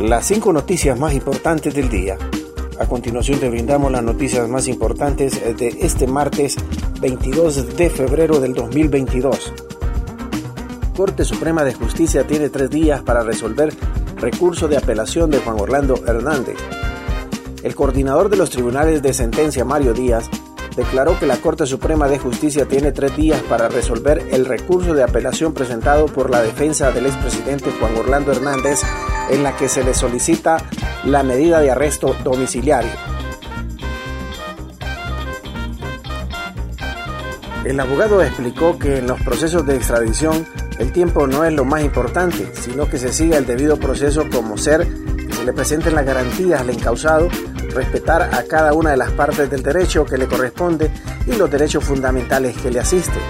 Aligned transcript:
las 0.00 0.26
cinco 0.26 0.52
noticias 0.52 0.98
más 0.98 1.14
importantes 1.14 1.74
del 1.74 1.88
día. 1.88 2.18
A 2.78 2.86
continuación 2.86 3.40
te 3.40 3.48
brindamos 3.48 3.90
las 3.90 4.02
noticias 4.02 4.46
más 4.48 4.68
importantes 4.68 5.40
de 5.56 5.68
este 5.80 6.06
martes 6.06 6.56
22 7.00 7.76
de 7.76 7.88
febrero 7.88 8.38
del 8.38 8.52
2022. 8.52 9.52
Corte 10.94 11.24
Suprema 11.24 11.64
de 11.64 11.74
Justicia 11.74 12.26
tiene 12.26 12.50
tres 12.50 12.68
días 12.68 13.02
para 13.02 13.22
resolver 13.22 13.72
recurso 14.16 14.68
de 14.68 14.76
apelación 14.76 15.30
de 15.30 15.38
Juan 15.38 15.60
Orlando 15.60 15.94
Hernández. 16.06 16.56
El 17.62 17.74
coordinador 17.74 18.28
de 18.28 18.36
los 18.36 18.50
tribunales 18.50 19.02
de 19.02 19.14
sentencia, 19.14 19.64
Mario 19.64 19.94
Díaz, 19.94 20.28
declaró 20.76 21.18
que 21.18 21.26
la 21.26 21.38
Corte 21.38 21.66
Suprema 21.66 22.06
de 22.08 22.18
Justicia 22.18 22.66
tiene 22.66 22.92
tres 22.92 23.16
días 23.16 23.40
para 23.48 23.68
resolver 23.68 24.26
el 24.30 24.44
recurso 24.44 24.94
de 24.94 25.02
apelación 25.02 25.54
presentado 25.54 26.06
por 26.06 26.30
la 26.30 26.42
defensa 26.42 26.92
del 26.92 27.06
expresidente 27.06 27.70
Juan 27.80 27.96
Orlando 27.96 28.32
Hernández 28.32 28.80
en 29.30 29.42
la 29.42 29.56
que 29.56 29.68
se 29.68 29.82
le 29.82 29.94
solicita 29.94 30.58
la 31.04 31.22
medida 31.22 31.60
de 31.60 31.70
arresto 31.70 32.14
domiciliario. 32.22 32.90
El 37.64 37.80
abogado 37.80 38.22
explicó 38.22 38.78
que 38.78 38.98
en 38.98 39.08
los 39.08 39.20
procesos 39.22 39.66
de 39.66 39.74
extradición 39.74 40.46
el 40.78 40.92
tiempo 40.92 41.26
no 41.26 41.44
es 41.44 41.52
lo 41.52 41.64
más 41.64 41.82
importante, 41.82 42.52
sino 42.54 42.88
que 42.88 42.98
se 42.98 43.12
siga 43.12 43.38
el 43.38 43.46
debido 43.46 43.76
proceso 43.78 44.26
como 44.30 44.56
ser, 44.56 44.86
le 45.46 45.52
presenten 45.52 45.94
las 45.94 46.04
garantías 46.04 46.60
al 46.60 46.70
encausado, 46.70 47.28
respetar 47.72 48.22
a 48.34 48.42
cada 48.42 48.74
una 48.74 48.90
de 48.90 48.96
las 48.96 49.12
partes 49.12 49.48
del 49.48 49.62
derecho 49.62 50.04
que 50.04 50.18
le 50.18 50.26
corresponde 50.26 50.90
y 51.24 51.32
los 51.36 51.48
derechos 51.48 51.84
fundamentales 51.84 52.56
que 52.56 52.72
le 52.72 52.80
asisten. 52.80 53.22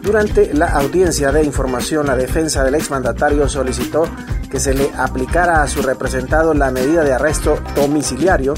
Durante 0.00 0.54
la 0.54 0.66
audiencia 0.66 1.32
de 1.32 1.42
información, 1.42 2.06
la 2.06 2.14
defensa 2.14 2.62
del 2.62 2.76
exmandatario 2.76 3.48
solicitó 3.48 4.08
que 4.48 4.60
se 4.60 4.72
le 4.72 4.88
aplicara 4.96 5.62
a 5.62 5.66
su 5.68 5.82
representado 5.82 6.54
la 6.54 6.70
medida 6.70 7.02
de 7.02 7.12
arresto 7.12 7.58
domiciliario, 7.74 8.54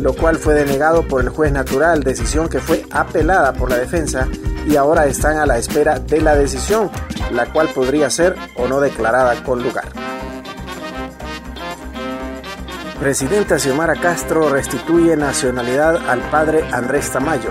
lo 0.00 0.14
cual 0.14 0.36
fue 0.36 0.54
denegado 0.54 1.06
por 1.06 1.20
el 1.20 1.28
juez 1.28 1.52
natural, 1.52 2.02
decisión 2.02 2.48
que 2.48 2.60
fue 2.60 2.86
apelada 2.92 3.52
por 3.52 3.68
la 3.68 3.76
defensa 3.76 4.26
y 4.66 4.76
ahora 4.76 5.04
están 5.04 5.36
a 5.36 5.44
la 5.44 5.58
espera 5.58 5.98
de 5.98 6.22
la 6.22 6.34
decisión, 6.34 6.90
la 7.30 7.44
cual 7.52 7.68
podría 7.74 8.08
ser 8.08 8.36
o 8.56 8.68
no 8.68 8.80
declarada 8.80 9.42
con 9.42 9.62
lugar. 9.62 10.03
Presidenta 13.04 13.58
Xiomara 13.58 13.96
Castro 13.96 14.48
restituye 14.48 15.14
nacionalidad 15.14 16.08
al 16.08 16.20
padre 16.30 16.64
Andrés 16.72 17.10
Tamayo. 17.10 17.50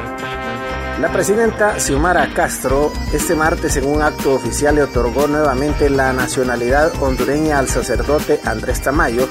La 1.00 1.14
presidenta 1.14 1.80
Xiomara 1.80 2.34
Castro 2.34 2.92
este 3.14 3.36
martes 3.36 3.78
en 3.78 3.86
un 3.86 4.02
acto 4.02 4.34
oficial 4.34 4.74
le 4.74 4.82
otorgó 4.82 5.28
nuevamente 5.28 5.92
la 5.92 6.12
nacionalidad 6.12 6.92
hondureña 7.00 7.60
al 7.60 7.68
sacerdote 7.68 8.40
Andrés 8.46 8.82
Tamayo, 8.82 9.30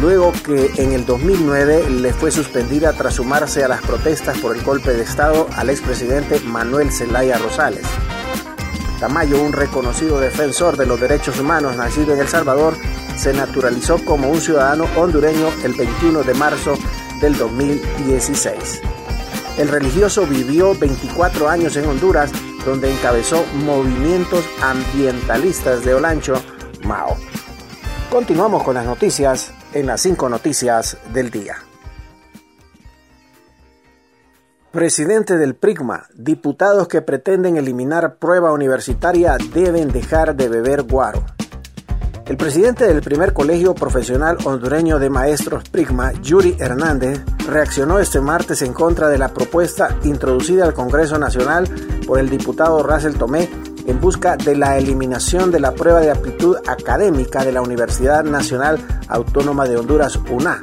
luego 0.00 0.32
que 0.32 0.72
en 0.78 0.94
el 0.94 1.04
2009 1.04 1.90
le 1.90 2.14
fue 2.14 2.30
suspendida 2.30 2.94
tras 2.94 3.16
sumarse 3.16 3.62
a 3.62 3.68
las 3.68 3.82
protestas 3.82 4.38
por 4.38 4.56
el 4.56 4.62
golpe 4.62 4.94
de 4.94 5.02
Estado 5.02 5.48
al 5.54 5.68
expresidente 5.68 6.40
Manuel 6.40 6.90
Zelaya 6.90 7.36
Rosales. 7.36 7.84
Tamayo, 9.00 9.42
un 9.42 9.52
reconocido 9.52 10.18
defensor 10.18 10.78
de 10.78 10.86
los 10.86 10.98
derechos 10.98 11.38
humanos 11.38 11.76
nacido 11.76 12.14
en 12.14 12.20
El 12.20 12.28
Salvador, 12.28 12.74
se 13.18 13.32
naturalizó 13.32 14.02
como 14.04 14.30
un 14.30 14.40
ciudadano 14.40 14.86
hondureño 14.96 15.48
el 15.64 15.74
21 15.74 16.22
de 16.22 16.34
marzo 16.34 16.74
del 17.20 17.36
2016. 17.36 18.80
El 19.58 19.68
religioso 19.68 20.24
vivió 20.24 20.74
24 20.78 21.48
años 21.48 21.76
en 21.76 21.86
Honduras, 21.86 22.30
donde 22.64 22.92
encabezó 22.92 23.44
movimientos 23.64 24.44
ambientalistas 24.62 25.84
de 25.84 25.94
Olancho, 25.94 26.40
Mao. 26.84 27.16
Continuamos 28.08 28.62
con 28.62 28.74
las 28.74 28.86
noticias 28.86 29.52
en 29.72 29.86
las 29.86 30.00
5 30.00 30.28
noticias 30.28 30.96
del 31.12 31.30
día. 31.30 31.56
Presidente 34.70 35.38
del 35.38 35.56
PRIGMA, 35.56 36.06
diputados 36.14 36.86
que 36.86 37.02
pretenden 37.02 37.56
eliminar 37.56 38.16
prueba 38.16 38.52
universitaria 38.52 39.36
deben 39.52 39.88
dejar 39.88 40.36
de 40.36 40.48
beber 40.48 40.84
guaro. 40.84 41.24
El 42.28 42.36
presidente 42.36 42.86
del 42.86 43.00
primer 43.00 43.32
colegio 43.32 43.74
profesional 43.74 44.36
hondureño 44.44 44.98
de 44.98 45.08
maestros 45.08 45.66
Prigma, 45.70 46.12
Yuri 46.12 46.58
Hernández, 46.58 47.22
reaccionó 47.48 47.98
este 48.00 48.20
martes 48.20 48.60
en 48.60 48.74
contra 48.74 49.08
de 49.08 49.16
la 49.16 49.32
propuesta 49.32 49.96
introducida 50.04 50.66
al 50.66 50.74
Congreso 50.74 51.16
Nacional 51.16 51.66
por 52.06 52.18
el 52.18 52.28
diputado 52.28 52.82
Russell 52.82 53.14
Tomé 53.14 53.48
en 53.86 53.98
busca 53.98 54.36
de 54.36 54.54
la 54.54 54.76
eliminación 54.76 55.50
de 55.50 55.60
la 55.60 55.72
prueba 55.72 56.00
de 56.00 56.10
aptitud 56.10 56.58
académica 56.66 57.46
de 57.46 57.52
la 57.52 57.62
Universidad 57.62 58.22
Nacional 58.24 58.78
Autónoma 59.08 59.64
de 59.64 59.78
Honduras, 59.78 60.20
UNA. 60.30 60.62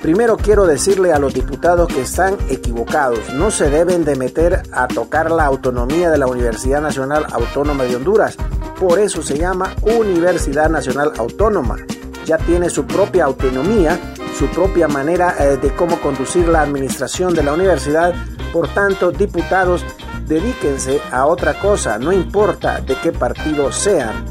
Primero 0.00 0.36
quiero 0.36 0.64
decirle 0.64 1.12
a 1.12 1.18
los 1.18 1.34
diputados 1.34 1.88
que 1.88 2.02
están 2.02 2.36
equivocados, 2.50 3.34
no 3.34 3.50
se 3.50 3.68
deben 3.68 4.04
de 4.04 4.14
meter 4.14 4.62
a 4.70 4.86
tocar 4.86 5.32
la 5.32 5.44
autonomía 5.44 6.08
de 6.08 6.18
la 6.18 6.28
Universidad 6.28 6.80
Nacional 6.80 7.26
Autónoma 7.32 7.82
de 7.82 7.96
Honduras, 7.96 8.36
por 8.78 8.98
eso 8.98 9.22
se 9.22 9.36
llama 9.36 9.74
Universidad 9.82 10.70
Nacional 10.70 11.12
Autónoma. 11.18 11.76
Ya 12.24 12.38
tiene 12.38 12.70
su 12.70 12.86
propia 12.86 13.24
autonomía, 13.24 13.98
su 14.38 14.46
propia 14.46 14.86
manera 14.86 15.34
eh, 15.38 15.56
de 15.56 15.74
cómo 15.74 16.00
conducir 16.00 16.46
la 16.48 16.62
administración 16.62 17.34
de 17.34 17.42
la 17.42 17.54
universidad. 17.54 18.14
Por 18.52 18.68
tanto, 18.68 19.10
diputados, 19.10 19.84
dedíquense 20.26 21.00
a 21.10 21.26
otra 21.26 21.58
cosa, 21.58 21.98
no 21.98 22.12
importa 22.12 22.80
de 22.80 22.94
qué 23.02 23.12
partido 23.12 23.72
sean, 23.72 24.26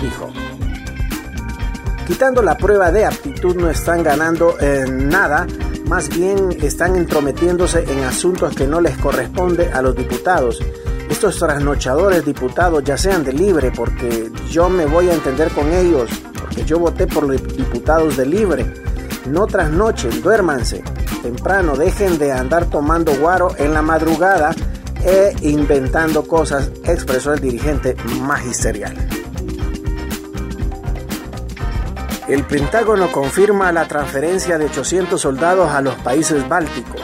dijo. 0.00 0.30
Quitando 2.06 2.42
la 2.42 2.56
prueba 2.56 2.90
de 2.90 3.04
aptitud 3.04 3.54
no 3.54 3.68
están 3.68 4.02
ganando 4.02 4.56
eh, 4.60 4.84
nada, 4.88 5.46
más 5.86 6.08
bien 6.08 6.56
están 6.62 6.96
entrometiéndose 6.96 7.84
en 7.84 8.04
asuntos 8.04 8.54
que 8.54 8.66
no 8.66 8.80
les 8.80 8.96
corresponde 8.96 9.70
a 9.72 9.82
los 9.82 9.94
diputados 9.94 10.60
estos 11.10 11.38
trasnochadores 11.38 12.24
diputados 12.24 12.82
ya 12.82 12.96
sean 12.96 13.24
de 13.24 13.32
libre, 13.32 13.70
porque 13.70 14.30
yo 14.48 14.70
me 14.70 14.86
voy 14.86 15.10
a 15.10 15.14
entender 15.14 15.50
con 15.50 15.70
ellos, 15.72 16.08
porque 16.40 16.64
yo 16.64 16.78
voté 16.78 17.06
por 17.06 17.24
los 17.28 17.42
diputados 17.56 18.16
de 18.16 18.24
libre. 18.24 18.72
No 19.26 19.46
trasnochen, 19.46 20.22
duérmanse 20.22 20.82
temprano, 21.20 21.76
dejen 21.76 22.18
de 22.18 22.32
andar 22.32 22.66
tomando 22.66 23.14
guaro 23.16 23.54
en 23.58 23.74
la 23.74 23.82
madrugada 23.82 24.54
e 25.04 25.34
inventando 25.42 26.26
cosas, 26.26 26.70
expresó 26.84 27.34
el 27.34 27.40
dirigente 27.40 27.96
magisterial. 28.22 28.96
El 32.28 32.44
Pentágono 32.44 33.10
confirma 33.10 33.72
la 33.72 33.88
transferencia 33.88 34.56
de 34.56 34.66
800 34.66 35.20
soldados 35.20 35.70
a 35.70 35.80
los 35.80 35.94
países 35.96 36.48
bálticos. 36.48 37.00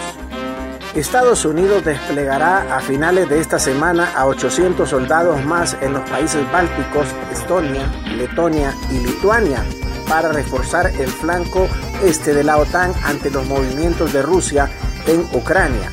Estados 0.96 1.44
Unidos 1.44 1.84
desplegará 1.84 2.74
a 2.74 2.80
finales 2.80 3.28
de 3.28 3.38
esta 3.38 3.58
semana 3.58 4.14
a 4.16 4.24
800 4.24 4.88
soldados 4.88 5.44
más 5.44 5.76
en 5.82 5.92
los 5.92 6.08
países 6.08 6.50
bálticos, 6.50 7.06
Estonia, 7.30 7.86
Letonia 8.16 8.74
y 8.90 9.00
Lituania, 9.00 9.62
para 10.08 10.32
reforzar 10.32 10.86
el 10.98 11.08
flanco 11.08 11.68
este 12.02 12.32
de 12.32 12.44
la 12.44 12.56
OTAN 12.56 12.94
ante 13.04 13.30
los 13.30 13.44
movimientos 13.46 14.14
de 14.14 14.22
Rusia 14.22 14.70
en 15.06 15.20
Ucrania. 15.34 15.90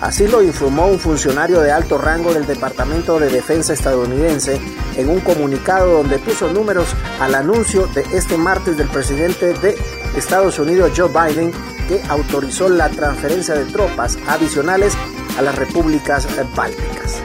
Así 0.00 0.26
lo 0.26 0.42
informó 0.42 0.88
un 0.88 0.98
funcionario 0.98 1.60
de 1.60 1.70
alto 1.70 1.96
rango 1.96 2.34
del 2.34 2.46
Departamento 2.46 3.20
de 3.20 3.30
Defensa 3.30 3.72
estadounidense 3.72 4.60
en 4.96 5.10
un 5.10 5.20
comunicado 5.20 5.92
donde 5.92 6.18
puso 6.18 6.52
números 6.52 6.88
al 7.20 7.36
anuncio 7.36 7.86
de 7.94 8.04
este 8.12 8.36
martes 8.36 8.76
del 8.76 8.88
presidente 8.88 9.54
de 9.54 9.78
Estados 10.16 10.58
Unidos 10.58 10.90
Joe 10.96 11.08
Biden 11.08 11.52
que 11.88 12.00
autorizó 12.08 12.68
la 12.68 12.88
transferencia 12.90 13.54
de 13.54 13.64
tropas 13.64 14.18
adicionales 14.28 14.94
a 15.38 15.42
las 15.42 15.56
repúblicas 15.56 16.28
bálticas. 16.54 17.22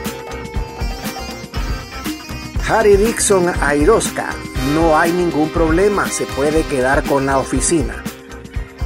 Harry 2.68 2.96
Dixon 2.96 3.48
a 3.48 3.74
No 4.74 4.98
hay 4.98 5.12
ningún 5.12 5.50
problema, 5.50 6.08
se 6.08 6.24
puede 6.24 6.62
quedar 6.62 7.04
con 7.04 7.26
la 7.26 7.38
oficina. 7.38 8.02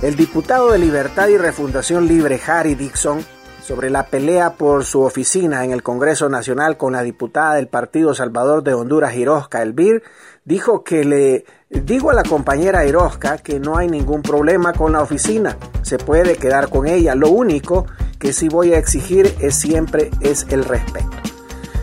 El 0.02 0.16
diputado 0.16 0.72
de 0.72 0.78
Libertad 0.78 1.28
y 1.28 1.38
Refundación 1.38 2.08
Libre, 2.08 2.40
Harry 2.44 2.74
Dixon, 2.74 3.24
sobre 3.68 3.90
la 3.90 4.06
pelea 4.06 4.54
por 4.54 4.86
su 4.86 5.02
oficina 5.02 5.62
en 5.62 5.72
el 5.72 5.82
Congreso 5.82 6.30
Nacional 6.30 6.78
con 6.78 6.94
la 6.94 7.02
diputada 7.02 7.56
del 7.56 7.68
Partido 7.68 8.14
Salvador 8.14 8.62
de 8.62 8.72
Honduras, 8.72 9.14
Hirosca 9.14 9.60
Elvir, 9.60 10.02
dijo 10.46 10.82
que 10.82 11.04
le 11.04 11.44
digo 11.68 12.08
a 12.08 12.14
la 12.14 12.22
compañera 12.22 12.86
Hirosca 12.86 13.36
que 13.36 13.60
no 13.60 13.76
hay 13.76 13.86
ningún 13.86 14.22
problema 14.22 14.72
con 14.72 14.92
la 14.92 15.02
oficina, 15.02 15.58
se 15.82 15.98
puede 15.98 16.36
quedar 16.36 16.70
con 16.70 16.86
ella, 16.86 17.14
lo 17.14 17.28
único 17.28 17.84
que 18.18 18.32
sí 18.32 18.48
voy 18.48 18.72
a 18.72 18.78
exigir 18.78 19.36
es 19.38 19.56
siempre 19.56 20.10
es 20.22 20.46
el 20.48 20.64
respeto. 20.64 21.10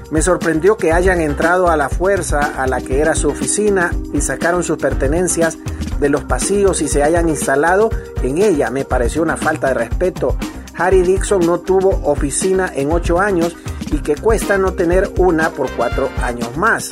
Me 0.10 0.24
sorprendió 0.24 0.78
que 0.78 0.92
hayan 0.92 1.22
entrado 1.22 1.70
a 1.70 1.78
la 1.78 1.90
fuerza 1.90 2.64
a 2.64 2.66
la 2.66 2.82
que 2.82 3.00
era 3.00 3.14
su 3.14 3.28
oficina 3.28 3.92
y 4.12 4.22
sacaron 4.22 4.64
sus 4.64 4.78
pertenencias 4.78 5.60
de 6.00 6.10
los 6.10 6.24
pasillos 6.24 6.82
y 6.82 6.88
se 6.88 7.04
hayan 7.04 7.30
instalado 7.30 7.92
en 8.24 8.40
ella. 8.40 8.72
Me 8.72 8.86
pareció 8.86 9.22
una 9.22 9.38
falta 9.38 9.68
de 9.68 9.76
respeto. 9.76 10.36
Harry 10.78 11.02
Dixon 11.02 11.46
no 11.46 11.60
tuvo 11.60 12.02
oficina 12.04 12.72
en 12.74 12.92
ocho 12.92 13.20
años 13.20 13.56
y 13.92 14.00
que 14.00 14.16
cuesta 14.16 14.58
no 14.58 14.74
tener 14.74 15.12
una 15.18 15.50
por 15.52 15.72
cuatro 15.72 16.10
años 16.22 16.56
más. 16.58 16.92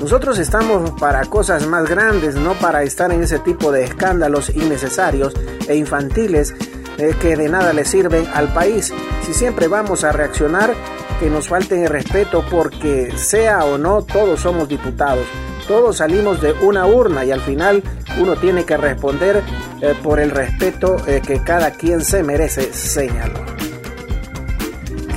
Nosotros 0.00 0.38
estamos 0.38 0.90
para 1.00 1.24
cosas 1.24 1.66
más 1.66 1.88
grandes, 1.88 2.34
no 2.34 2.54
para 2.54 2.82
estar 2.82 3.12
en 3.12 3.22
ese 3.22 3.38
tipo 3.38 3.72
de 3.72 3.84
escándalos 3.84 4.50
innecesarios 4.50 5.34
e 5.68 5.76
infantiles 5.76 6.54
eh, 6.98 7.14
que 7.20 7.36
de 7.36 7.48
nada 7.48 7.72
le 7.72 7.84
sirven 7.84 8.26
al 8.34 8.52
país. 8.52 8.92
Si 9.24 9.32
siempre 9.32 9.68
vamos 9.68 10.04
a 10.04 10.12
reaccionar, 10.12 10.74
que 11.20 11.30
nos 11.30 11.48
falten 11.48 11.84
el 11.84 11.88
respeto 11.88 12.44
porque 12.50 13.12
sea 13.16 13.64
o 13.64 13.78
no, 13.78 14.02
todos 14.02 14.40
somos 14.40 14.68
diputados. 14.68 15.26
Todos 15.66 15.96
salimos 15.98 16.40
de 16.40 16.52
una 16.52 16.86
urna 16.86 17.24
y 17.24 17.30
al 17.30 17.40
final 17.40 17.82
uno 18.18 18.36
tiene 18.36 18.64
que 18.64 18.76
responder 18.76 19.42
eh, 19.80 19.94
por 20.02 20.20
el 20.20 20.30
respeto 20.30 20.96
eh, 21.06 21.20
que 21.24 21.42
cada 21.42 21.70
quien 21.72 22.04
se 22.04 22.22
merece, 22.22 22.72
señaló. 22.72 23.40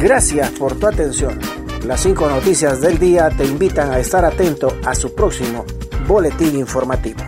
Gracias 0.02 0.52
por 0.52 0.78
tu 0.78 0.88
atención. 0.88 1.40
Las 1.86 2.02
cinco 2.02 2.30
noticias 2.30 2.82
del 2.82 3.00
día 3.00 3.30
te 3.30 3.46
invitan 3.46 3.92
a 3.92 4.00
estar 4.00 4.26
atento 4.26 4.78
a 4.86 4.94
su 4.94 5.16
próximo 5.16 5.66
boletín 6.08 6.58
informativo. 6.58 7.20